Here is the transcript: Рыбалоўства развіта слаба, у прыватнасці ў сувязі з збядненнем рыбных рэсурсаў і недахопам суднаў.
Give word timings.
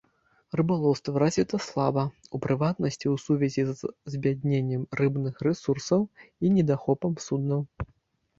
Рыбалоўства 0.59 1.19
развіта 1.23 1.59
слаба, 1.65 2.03
у 2.37 2.41
прыватнасці 2.45 3.07
ў 3.13 3.25
сувязі 3.25 3.67
з 3.83 3.93
збядненнем 4.15 4.87
рыбных 5.01 5.35
рэсурсаў 5.51 6.01
і 6.11 6.45
недахопам 6.57 7.13
суднаў. 7.29 7.61